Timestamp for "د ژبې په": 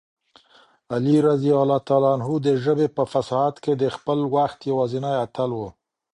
2.45-3.03